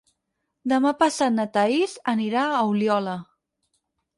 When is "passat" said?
1.01-1.35